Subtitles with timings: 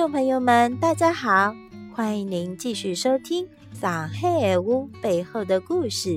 [0.00, 1.54] 众朋友们，大家好，
[1.92, 3.46] 欢迎您继续收听
[3.78, 6.08] 《上海屋背后的故事》。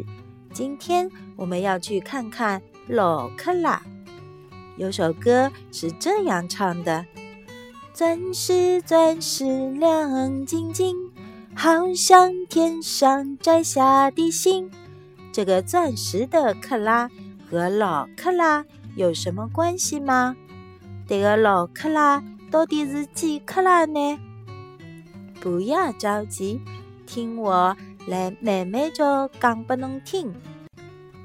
[0.53, 3.83] 今天我们要去看看老克拉。
[4.77, 7.05] 有首歌是这样唱的
[7.93, 10.95] ：“钻石，钻石亮晶晶，
[11.53, 14.71] 好像天上摘下的星。”
[15.33, 17.11] 这个钻石的克拉
[17.51, 18.63] 和老克拉
[18.95, 20.37] 有什么关系吗？
[21.05, 22.23] 这个老克拉。
[22.53, 24.19] 到底是几克拉呢？
[25.41, 26.61] 不要着急，
[27.07, 27.75] 听我
[28.05, 30.31] 来慢慢就讲给侬听。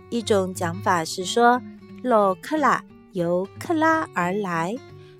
[0.09, 1.61] 一种讲法是说，
[2.03, 4.75] 老克拉由克拉而来，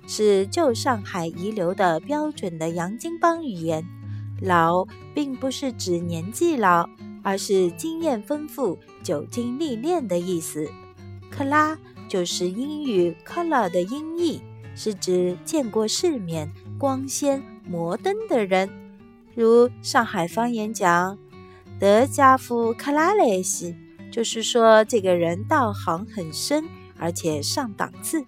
[0.07, 3.85] 是旧上海遗留的标准的洋泾浜语言。
[4.41, 6.89] 老并不是指年纪老，
[7.21, 10.67] 而是经验丰富、久经历练的意思。
[11.29, 14.41] 克拉就是英语 color 的音译。
[14.81, 18.69] 是指见过世面、光鲜、摩登的人，
[19.35, 21.17] 如上海方言讲
[21.77, 23.75] “德家夫克拉雷西”，
[24.09, 26.63] 就是说这个人道行很深，
[26.97, 28.23] 而且上档次。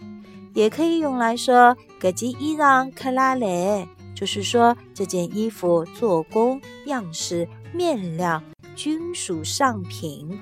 [0.54, 8.44] 也可以用来说“格件衣裳克拉雷”，就是说这件衣服做工、样式、面料
[8.76, 10.38] 均属上品。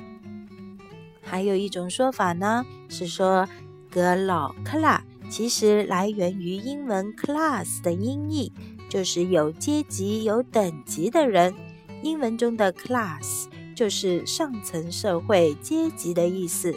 [1.21, 3.47] 还有一种说法呢，是说
[3.91, 5.03] “格老克拉”。
[5.29, 8.51] 其实来源于英文 class 的音译，
[8.89, 11.53] 就是有阶级、有等级的人。
[12.01, 16.73] 英文中的 class 就是上层社会阶级的意思，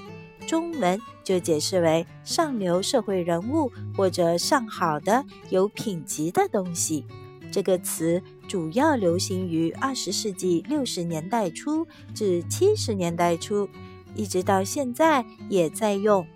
[0.46, 7.06] 中文就解释为上流社会人物或者上好的有品级的东西。
[7.50, 13.68] 这个词主要流行于二十世纪六十年代初至七十年代初，
[14.14, 16.26] 一直到现在也在用。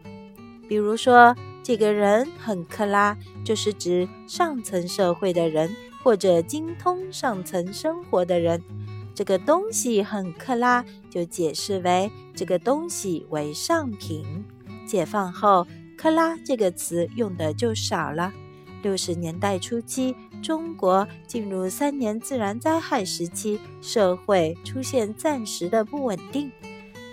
[0.67, 1.37] 比如说。
[1.67, 8.63] 这个人很克拉，就是指上层社会的人或者精通上层生活的人。
[9.13, 14.45] 这个东西很克拉，就解释为这个东西为上品。
[14.87, 15.67] 解放后，
[15.99, 18.33] 克拉这个词用的就少了。
[18.85, 26.49] 六十年代初期，中国进入三年自然灾害时期，社会出现暂时的不稳定。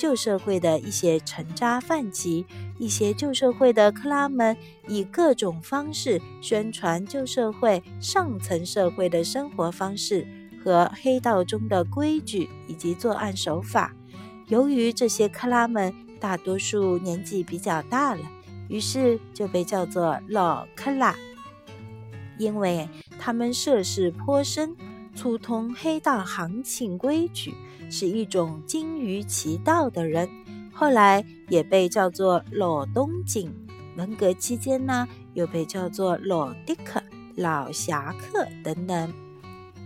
[0.03, 2.45] 旧社会的一些沉渣泛起，
[2.77, 10.27] 一些旧社会的克拉们以各种方式宣传旧社会上层社会的生活方式
[10.61, 13.95] 和黑道中的规矩以及作案手法。
[14.49, 18.29] 由于这些克拉们大多数年纪比较大了，
[18.67, 21.15] 于是就被叫做老克拉，
[22.37, 24.75] 因为他们涉世颇深。
[25.15, 27.53] 粗通黑道行情规矩，
[27.89, 30.29] 是一种精于其道的人。
[30.73, 33.53] 后来也被叫做老东井。
[33.95, 37.01] 文革期间呢，又被叫做老迪克、
[37.35, 39.13] 老侠客等等。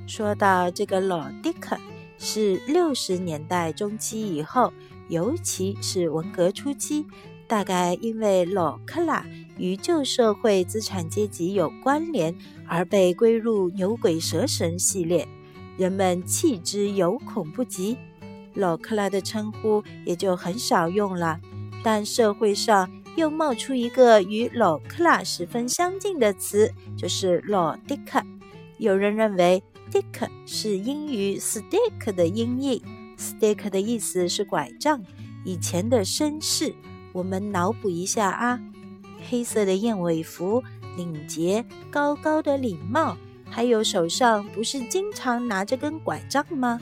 [0.07, 1.77] 说到这个老迪克，
[2.17, 4.71] 是六十年代中期以后，
[5.09, 7.05] 尤其是文革初期，
[7.47, 9.25] 大概因为老克拉
[9.57, 12.35] 与旧社会资产阶级有关联。
[12.69, 15.25] 而被归入牛鬼蛇神系列，
[15.77, 17.95] 人们弃之有恐不及，
[18.55, 21.39] 老克拉的称呼也就很少用了。
[21.81, 28.21] 但社会上又冒出一个与老克拉十分相近的词，就是老迪克。
[28.77, 32.83] 有人认为 “dick” 是英语 “stick” 的音译
[33.17, 35.01] ，“stick” 的意思是拐杖。
[35.45, 36.75] 以前的绅士，
[37.17, 38.59] 我们脑补一下啊，
[39.27, 40.63] 黑色的燕尾服。
[40.95, 43.17] 领结高高的礼帽，
[43.49, 46.79] 还有手上不是经常拿着根拐杖吗？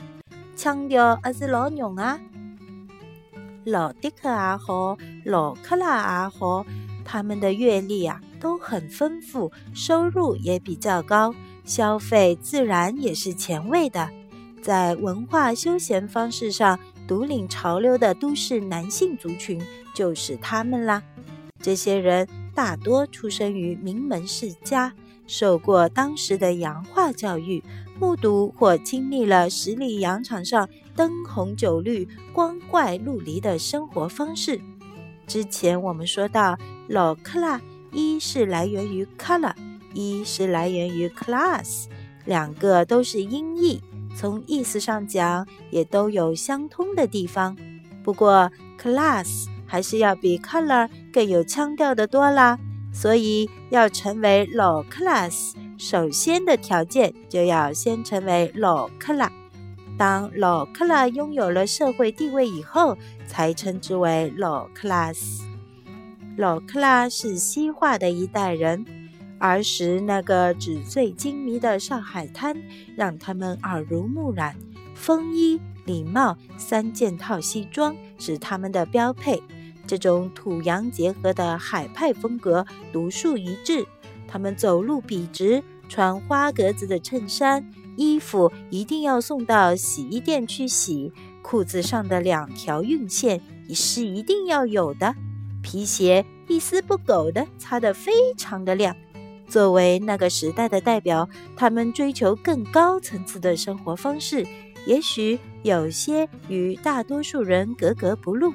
[0.54, 2.18] 腔调还是老浓啊！
[3.64, 6.64] 老迪克也好，老克拉也好，
[7.04, 14.08] 他们的阅历啊都很丰富，收入也比较高，消费自然也是前卫的。
[14.62, 19.60] 在文化休闲方式上独领潮流的都市男性族群
[19.94, 21.02] 就是他们啦。
[21.62, 22.28] 这些人。
[22.56, 24.94] 大多出生于名门世家，
[25.26, 27.62] 受过当时的洋化教育，
[28.00, 34.58] 目睹或经历了十里洋场上灯红酒绿、光怪陆离的生活方式。
[35.26, 36.56] 之前我们说到，
[36.88, 37.60] 老克拉
[37.92, 39.52] 一是来源于 color，
[39.92, 41.84] 一是来源于 class，
[42.24, 43.82] 两个都是音译，
[44.16, 47.56] 从意思上讲也都有相通的地方。
[48.02, 49.46] 不过 class。
[49.68, 52.56] 还是要比 color 更有腔调的多啦，
[52.92, 59.28] 所以要成为 low class，首先的条件就要先成为 low color。
[59.98, 62.96] 当 low color 拥有了社会地位以后，
[63.26, 65.40] 才称之为 low class。
[66.38, 68.86] low class 是西化的一代人，
[69.38, 72.56] 儿时那个纸醉金迷的上海滩，
[72.96, 74.56] 让他们耳濡目染。
[74.94, 79.42] 风衣、礼帽、三件套西装是他们的标配。
[79.86, 83.86] 这种土洋结合的海派风格独树一帜。
[84.26, 91.12] 他们走路笔直，穿花格子的衬衫，衣服一定要送到洗衣店去洗。
[91.42, 95.14] 裤子上的两条熨线也是一定要有的。
[95.62, 98.96] 皮鞋一丝不苟的擦得非常的亮。
[99.48, 104.46] 作为那个时代的代表，他们追求更高层次的生活方式，
[104.86, 108.52] 也许有些与大多数人格格不入，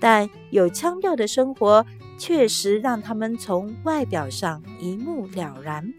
[0.00, 1.86] 但有腔调的生活
[2.18, 5.92] 确实让他们从外表上一目了然。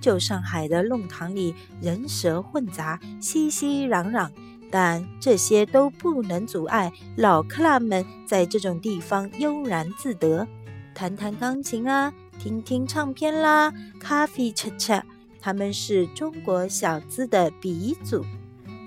[0.00, 4.30] 旧上海的弄堂里人蛇混杂，熙熙攘攘，
[4.70, 10.46] 但这些都不能阻碍老克拉们在这种地方悠然自得，
[10.94, 12.12] 弹弹钢琴啊。
[12.38, 15.02] 听听唱片啦，咖啡吃吃，
[15.40, 18.24] 他们是中国小资的鼻祖。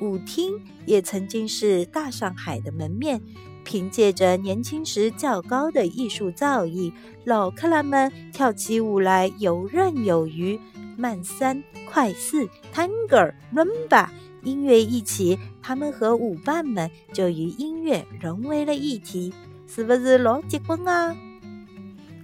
[0.02, 3.22] 舞厅也曾经是大上海的门面。
[3.66, 6.92] 凭借着年轻时较高的艺术造诣，
[7.24, 10.60] 老克拉们跳起舞来游刃有余。
[10.98, 14.08] 慢三、快四、Tango、Rumba，
[14.44, 19.34] 音乐一起，他们和舞伴们就与音乐融为了一体，
[19.68, 21.16] 是不是老结棍啊？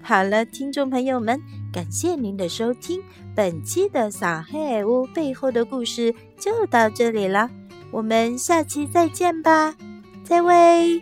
[0.08, 1.42] 好了，听众朋友们，
[1.74, 3.02] 感谢您的收听。
[3.36, 7.50] 本期的小黑屋背后的故事就到这里了，
[7.90, 9.76] 我们下期再见吧，
[10.24, 11.02] 再会。